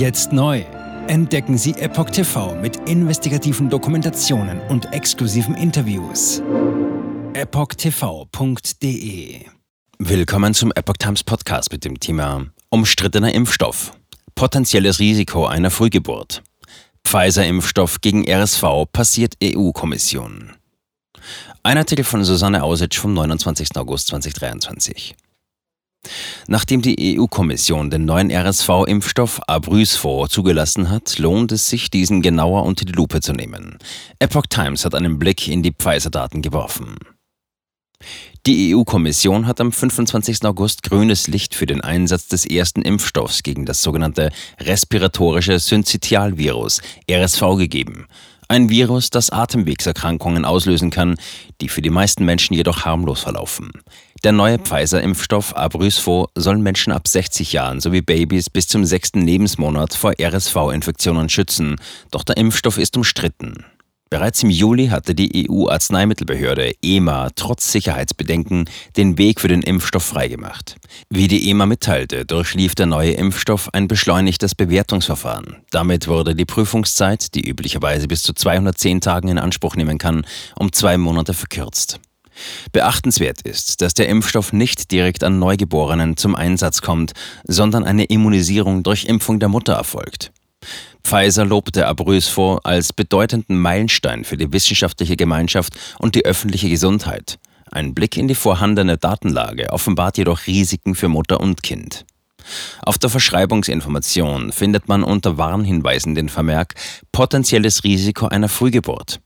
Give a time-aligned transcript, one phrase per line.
[0.00, 0.64] Jetzt neu.
[1.08, 6.40] Entdecken Sie Epoch TV mit investigativen Dokumentationen und exklusiven Interviews.
[7.34, 8.70] EpochTV.de
[9.98, 13.92] Willkommen zum Epoch Times Podcast mit dem Thema Umstrittener Impfstoff.
[14.34, 16.42] Potenzielles Risiko einer Frühgeburt.
[17.04, 20.54] Pfizer-Impfstoff gegen RSV passiert EU-Kommission.
[21.62, 23.76] Ein Artikel von Susanne Ausitsch vom 29.
[23.76, 25.14] August 2023.
[26.46, 32.84] Nachdem die EU-Kommission den neuen RSV-Impfstoff Abrysvo zugelassen hat, lohnt es sich, diesen genauer unter
[32.84, 33.78] die Lupe zu nehmen.
[34.18, 36.96] Epoch Times hat einen Blick in die Pfizer-Daten geworfen.
[38.46, 40.44] Die EU-Kommission hat am 25.
[40.46, 47.42] August grünes Licht für den Einsatz des ersten Impfstoffs gegen das sogenannte respiratorische Syncytialvirus RSV
[47.58, 48.06] gegeben.
[48.48, 51.16] Ein Virus, das Atemwegserkrankungen auslösen kann,
[51.60, 53.70] die für die meisten Menschen jedoch harmlos verlaufen.
[54.22, 59.94] Der neue Pfizer-Impfstoff Abrysvo soll Menschen ab 60 Jahren sowie Babys bis zum sechsten Lebensmonat
[59.94, 61.76] vor RSV-Infektionen schützen,
[62.10, 63.64] doch der Impfstoff ist umstritten.
[64.10, 70.76] Bereits im Juli hatte die EU-Arzneimittelbehörde EMA trotz Sicherheitsbedenken den Weg für den Impfstoff freigemacht.
[71.08, 75.58] Wie die EMA mitteilte, durchlief der neue Impfstoff ein beschleunigtes Bewertungsverfahren.
[75.70, 80.72] Damit wurde die Prüfungszeit, die üblicherweise bis zu 210 Tagen in Anspruch nehmen kann, um
[80.72, 82.00] zwei Monate verkürzt.
[82.72, 87.12] Beachtenswert ist, dass der Impfstoff nicht direkt an Neugeborenen zum Einsatz kommt,
[87.44, 90.32] sondern eine Immunisierung durch Impfung der Mutter erfolgt.
[91.02, 97.38] Pfizer lobte Abrysvo als bedeutenden Meilenstein für die wissenschaftliche Gemeinschaft und die öffentliche Gesundheit.
[97.70, 102.04] Ein Blick in die vorhandene Datenlage offenbart jedoch Risiken für Mutter und Kind.
[102.82, 106.74] Auf der Verschreibungsinformation findet man unter Warnhinweisen den Vermerk
[107.12, 109.20] potenzielles Risiko einer Frühgeburt.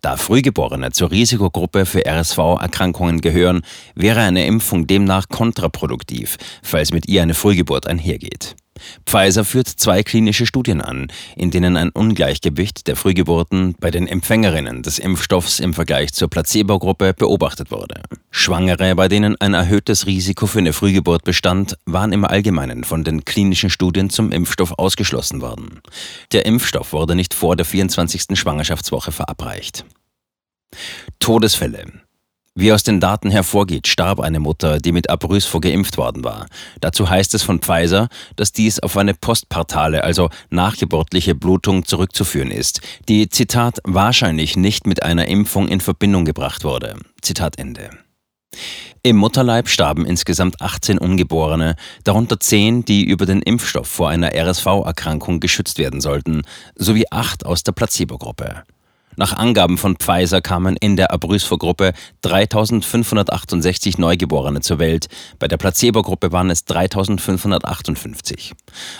[0.00, 3.62] Da Frühgeborene zur Risikogruppe für RSV-Erkrankungen gehören,
[3.94, 8.56] wäre eine Impfung demnach kontraproduktiv, falls mit ihr eine Frühgeburt einhergeht.
[9.06, 14.82] Pfizer führt zwei klinische Studien an, in denen ein Ungleichgewicht der Frühgeburten bei den Empfängerinnen
[14.82, 18.02] des Impfstoffs im Vergleich zur Placebo-Gruppe beobachtet wurde.
[18.30, 23.24] Schwangere, bei denen ein erhöhtes Risiko für eine Frühgeburt bestand, waren im Allgemeinen von den
[23.24, 25.80] klinischen Studien zum Impfstoff ausgeschlossen worden.
[26.32, 28.38] Der Impfstoff wurde nicht vor der 24.
[28.38, 29.84] Schwangerschaftswoche verabreicht.
[31.18, 32.05] Todesfälle.
[32.58, 36.46] Wie aus den Daten hervorgeht, starb eine Mutter, die mit Abrysvo geimpft worden war.
[36.80, 42.80] Dazu heißt es von Pfizer, dass dies auf eine postpartale, also nachgeburtliche Blutung zurückzuführen ist,
[43.10, 46.96] die, Zitat, wahrscheinlich nicht mit einer Impfung in Verbindung gebracht wurde.
[47.20, 47.90] Zitat Ende.
[49.02, 55.40] Im Mutterleib starben insgesamt 18 Ungeborene, darunter 10, die über den Impfstoff vor einer RSV-Erkrankung
[55.40, 56.40] geschützt werden sollten,
[56.74, 58.62] sowie 8 aus der Placebo-Gruppe.
[59.16, 66.32] Nach Angaben von Pfizer kamen in der Abrysvo-Gruppe 3568 Neugeborene zur Welt, bei der Placebo-Gruppe
[66.32, 68.52] waren es 3558.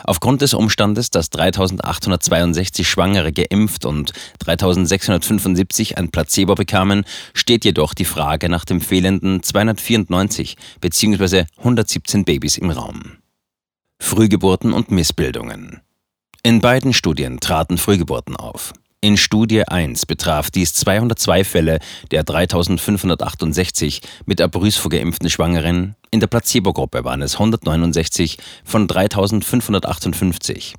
[0.04, 7.04] Aufgrund des Umstandes, dass 3862 Schwangere geimpft und 3675 ein Placebo bekamen,
[7.34, 11.44] steht jedoch die Frage nach dem fehlenden 294 bzw.
[11.58, 13.18] 117 Babys im Raum.
[14.00, 15.82] Frühgeburten und Missbildungen.
[16.42, 18.72] In beiden Studien traten Frühgeburten auf.
[19.06, 21.78] In Studie 1 betraf dies 202 Fälle
[22.10, 25.94] der 3568 mit Abrysvo geimpften Schwangeren.
[26.10, 30.74] In der Placebo-Gruppe waren es 169 von 3558.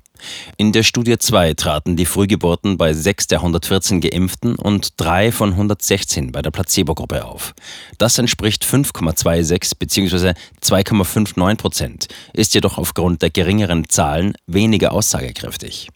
[0.58, 5.52] In der Studie 2 traten die Frühgeburten bei 6 der 114 Geimpften und 3 von
[5.52, 7.54] 116 bei der Placebo-Gruppe auf.
[7.96, 10.34] Das entspricht 5,26 bzw.
[10.62, 15.88] 2,59 Prozent, ist jedoch aufgrund der geringeren Zahlen weniger aussagekräftig.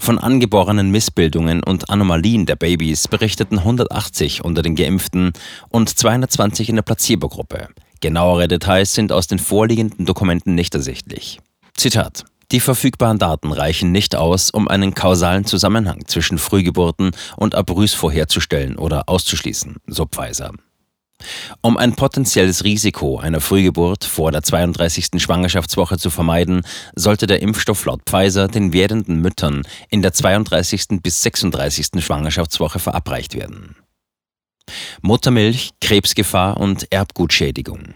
[0.00, 5.32] Von angeborenen Missbildungen und Anomalien der Babys berichteten 180 unter den Geimpften
[5.68, 7.68] und 220 in der Placebo-Gruppe.
[8.00, 11.40] Genauere Details sind aus den vorliegenden Dokumenten nicht ersichtlich.
[11.74, 17.94] Zitat die verfügbaren Daten reichen nicht aus, um einen kausalen Zusammenhang zwischen Frühgeburten und Abrüs
[17.94, 20.52] vorherzustellen oder auszuschließen, so Pfizer.
[21.60, 25.22] Um ein potenzielles Risiko einer Frühgeburt vor der 32.
[25.22, 26.62] Schwangerschaftswoche zu vermeiden,
[26.94, 31.00] sollte der Impfstoff laut Pfizer den werdenden Müttern in der 32.
[31.02, 32.02] bis 36.
[32.04, 33.76] Schwangerschaftswoche verabreicht werden.
[35.02, 37.94] Muttermilch, Krebsgefahr und Erbgutschädigung.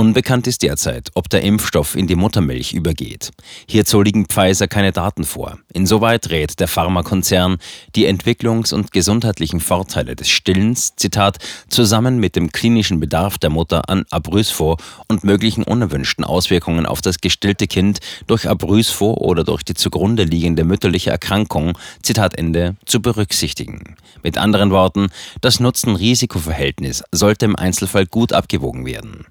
[0.00, 3.32] Unbekannt ist derzeit, ob der Impfstoff in die Muttermilch übergeht.
[3.68, 5.58] Hierzu liegen Pfizer keine Daten vor.
[5.74, 7.58] Insoweit rät der Pharmakonzern,
[7.94, 11.36] die Entwicklungs- und gesundheitlichen Vorteile des Stillens, Zitat,
[11.68, 17.20] zusammen mit dem klinischen Bedarf der Mutter an Abrysvo und möglichen unerwünschten Auswirkungen auf das
[17.20, 23.96] gestillte Kind durch Abrysvo oder durch die zugrunde liegende mütterliche Erkrankung, Zitat Ende, zu berücksichtigen.
[24.22, 25.08] Mit anderen Worten,
[25.42, 29.26] das Nutzen-Risiko-Verhältnis sollte im Einzelfall gut abgewogen werden.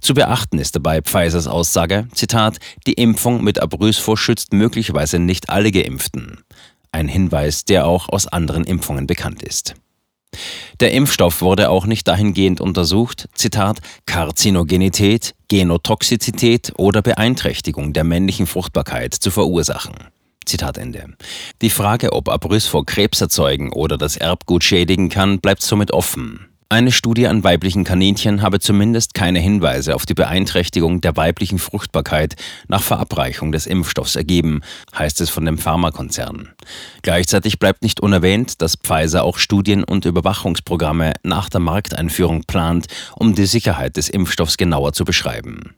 [0.00, 5.70] Zu beachten ist dabei Pfizers Aussage, Zitat, die Impfung mit Abrysvo schützt möglicherweise nicht alle
[5.70, 6.38] Geimpften.
[6.90, 9.74] Ein Hinweis, der auch aus anderen Impfungen bekannt ist.
[10.80, 19.14] Der Impfstoff wurde auch nicht dahingehend untersucht, Zitat, Karzinogenität, Genotoxizität oder Beeinträchtigung der männlichen Fruchtbarkeit
[19.14, 19.94] zu verursachen.
[20.44, 21.14] Zitat Ende.
[21.60, 26.51] Die Frage, ob Abrysvo Krebs erzeugen oder das Erbgut schädigen kann, bleibt somit offen.
[26.72, 32.34] Eine Studie an weiblichen Kaninchen habe zumindest keine Hinweise auf die Beeinträchtigung der weiblichen Fruchtbarkeit
[32.66, 34.62] nach Verabreichung des Impfstoffs ergeben,
[34.96, 36.48] heißt es von dem Pharmakonzern.
[37.02, 42.86] Gleichzeitig bleibt nicht unerwähnt, dass Pfizer auch Studien und Überwachungsprogramme nach der Markteinführung plant,
[43.16, 45.74] um die Sicherheit des Impfstoffs genauer zu beschreiben.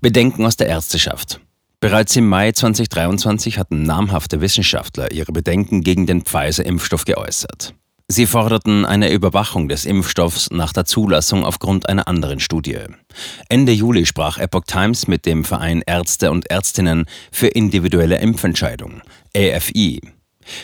[0.00, 1.40] Bedenken aus der Ärzteschaft.
[1.80, 7.74] Bereits im Mai 2023 hatten namhafte Wissenschaftler ihre Bedenken gegen den Pfizer-Impfstoff geäußert.
[8.14, 12.76] Sie forderten eine Überwachung des Impfstoffs nach der Zulassung aufgrund einer anderen Studie.
[13.48, 19.00] Ende Juli sprach Epoch Times mit dem Verein Ärzte und Ärztinnen für individuelle Impfentscheidung,
[19.34, 20.02] AFI,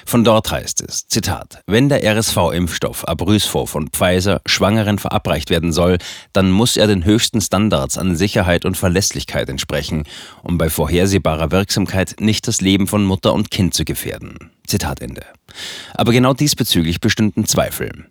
[0.06, 5.98] von dort heißt es, Zitat, wenn der RSV-Impfstoff Abrysvo von Pfizer Schwangeren verabreicht werden soll,
[6.32, 10.04] dann muss er den höchsten Standards an Sicherheit und Verlässlichkeit entsprechen,
[10.42, 14.50] um bei vorhersehbarer Wirksamkeit nicht das Leben von Mutter und Kind zu gefährden.
[14.66, 15.25] Zitat Ende.
[15.94, 18.06] Aber genau diesbezüglich bestünden Zweifel.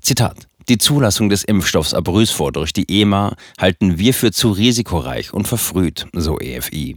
[0.00, 0.46] Zitat.
[0.68, 6.08] Die Zulassung des Impfstoffs Abrysvo durch die EMA halten wir für zu risikoreich und verfrüht,
[6.12, 6.96] so EFI.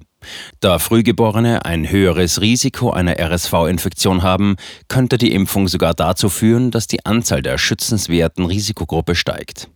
[0.60, 4.56] Da Frühgeborene ein höheres Risiko einer RSV-Infektion haben,
[4.88, 9.70] könnte die Impfung sogar dazu führen, dass die Anzahl der schützenswerten Risikogruppe steigt.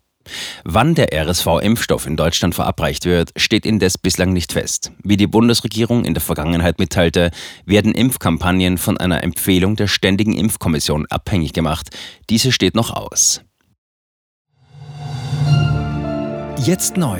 [0.63, 4.91] Wann der RSV-Impfstoff in Deutschland verabreicht wird, steht indes bislang nicht fest.
[5.03, 7.31] Wie die Bundesregierung in der Vergangenheit mitteilte,
[7.65, 11.89] werden Impfkampagnen von einer Empfehlung der Ständigen Impfkommission abhängig gemacht.
[12.29, 13.41] Diese steht noch aus.
[16.57, 17.19] Jetzt neu.